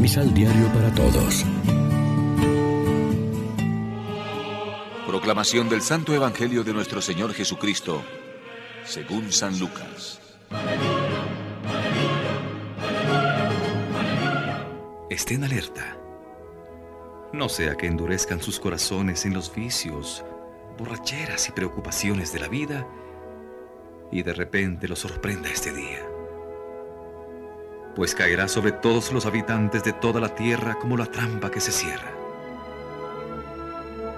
[0.00, 1.44] Misal Diario para Todos.
[5.08, 8.04] Proclamación del Santo Evangelio de nuestro Señor Jesucristo,
[8.84, 10.20] según San Lucas.
[15.10, 15.96] Estén alerta.
[17.32, 20.24] No sea que endurezcan sus corazones en los vicios,
[20.78, 22.86] borracheras y preocupaciones de la vida
[24.12, 25.87] y de repente los sorprenda este día.
[27.98, 31.72] Pues caerá sobre todos los habitantes de toda la tierra como la trampa que se
[31.72, 32.12] cierra.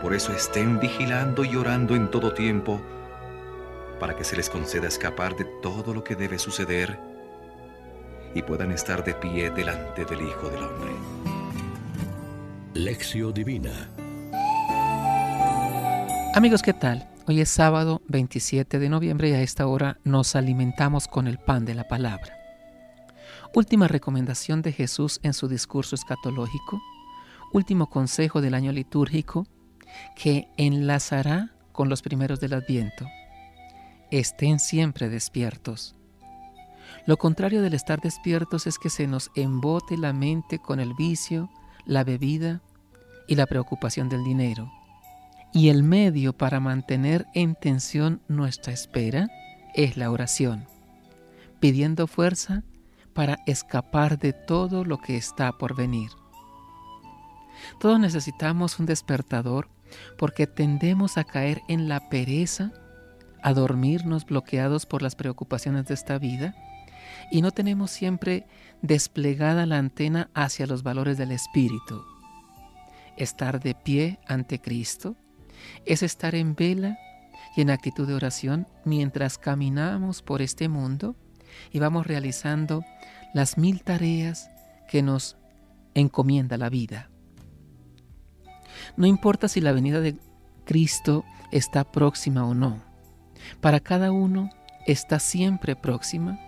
[0.03, 2.79] Por eso estén vigilando y orando en todo tiempo
[3.98, 7.01] para que se les conceda escapar de todo lo que debe suceder
[8.34, 10.92] y puedan estar de pie delante del Hijo del Hombre.
[12.75, 13.89] Lección Divina
[16.34, 17.09] Amigos, ¿qué tal?
[17.27, 21.64] Hoy es sábado 27 de noviembre y a esta hora nos alimentamos con el pan
[21.64, 22.39] de la palabra.
[23.55, 26.81] Última recomendación de Jesús en su discurso escatológico,
[27.53, 29.47] último consejo del año litúrgico
[30.15, 33.07] que enlazará con los primeros del Adviento.
[34.11, 35.97] Estén siempre despiertos.
[37.07, 41.51] Lo contrario del estar despiertos es que se nos embote la mente con el vicio,
[41.87, 42.62] la bebida
[43.27, 44.70] y la preocupación del dinero
[45.53, 49.29] y el medio para mantener en tensión nuestra espera
[49.75, 50.67] es la oración,
[51.59, 52.62] pidiendo fuerza
[53.14, 56.11] para escapar de todo lo que está por venir.
[57.78, 59.69] Todos necesitamos un despertador
[60.19, 62.72] porque tendemos a caer en la pereza,
[63.42, 66.55] a dormirnos bloqueados por las preocupaciones de esta vida
[67.30, 68.47] y no tenemos siempre
[68.83, 72.05] desplegada la antena hacia los valores del Espíritu.
[73.17, 75.17] Estar de pie ante Cristo,
[75.84, 76.98] es estar en vela
[77.56, 81.17] y en actitud de oración mientras caminamos por este mundo
[81.70, 82.84] y vamos realizando
[83.34, 84.51] las mil tareas
[84.89, 85.36] que nos
[85.95, 87.11] encomienda la vida.
[88.97, 90.17] No importa si la venida de
[90.64, 92.83] Cristo está próxima o no.
[93.61, 94.51] Para cada uno
[94.86, 96.39] está siempre próxima,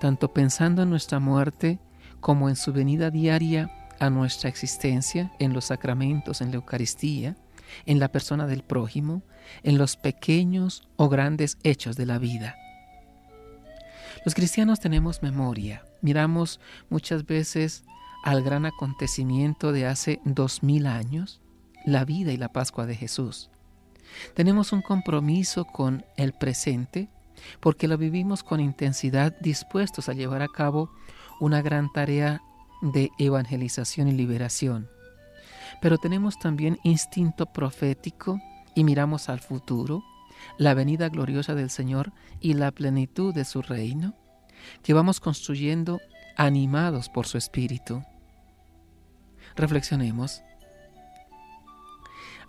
[0.00, 1.78] tanto pensando en nuestra muerte
[2.20, 3.70] como en su venida diaria
[4.00, 7.36] a nuestra existencia en los sacramentos, en la Eucaristía,
[7.86, 9.22] en la persona del prójimo,
[9.62, 12.56] en los pequeños o grandes hechos de la vida.
[14.24, 16.58] Los cristianos tenemos memoria, miramos
[16.88, 17.84] muchas veces
[18.22, 21.42] al gran acontecimiento de hace dos mil años,
[21.84, 23.50] la vida y la Pascua de Jesús.
[24.34, 27.10] Tenemos un compromiso con el presente
[27.60, 30.90] porque lo vivimos con intensidad dispuestos a llevar a cabo
[31.38, 32.40] una gran tarea
[32.80, 34.88] de evangelización y liberación.
[35.82, 38.40] Pero tenemos también instinto profético
[38.74, 40.02] y miramos al futuro,
[40.58, 44.14] la venida gloriosa del Señor y la plenitud de su reino,
[44.82, 46.00] que vamos construyendo
[46.36, 48.02] animados por su Espíritu.
[49.56, 50.42] Reflexionemos.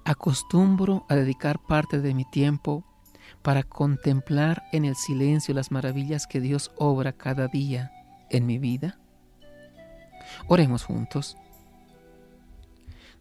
[0.04, 2.84] Acostumbro a dedicar parte de mi tiempo
[3.42, 7.92] para contemplar en el silencio las maravillas que Dios obra cada día
[8.30, 9.00] en mi vida.
[10.48, 11.38] Oremos juntos.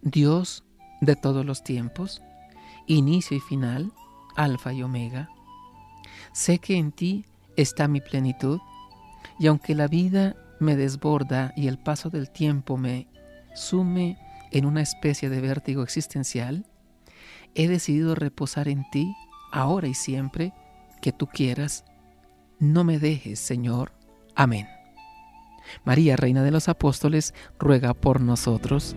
[0.02, 0.64] Dios
[1.00, 2.22] de todos los tiempos,
[2.86, 3.92] inicio y final,
[4.36, 5.28] alfa y omega.
[6.32, 7.24] Sé que en ti
[7.56, 8.60] está mi plenitud,
[9.38, 13.06] y aunque la vida me desborda y el paso del tiempo me
[13.54, 14.18] sume
[14.50, 16.66] en una especie de vértigo existencial,
[17.54, 19.14] he decidido reposar en ti,
[19.52, 20.52] ahora y siempre,
[21.00, 21.84] que tú quieras.
[22.58, 23.92] No me dejes, Señor.
[24.34, 24.68] Amén.
[25.84, 28.96] María, Reina de los Apóstoles, ruega por nosotros.